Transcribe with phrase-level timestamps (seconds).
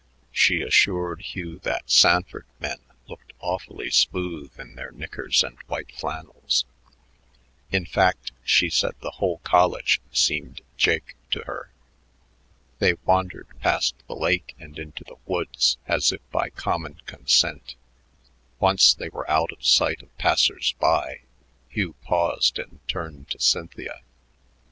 [0.31, 6.65] She assured Hugh that Sanford men looked awfully smooth in their knickers and white flannels;
[7.69, 11.71] in fact, she said the whole college seemed jake to her.
[12.79, 17.75] They wandered past the lake and into the woods as if by common consent.
[18.59, 21.21] Once they were out of sight of passers by,
[21.69, 24.01] Hugh paused and turned to Cynthia.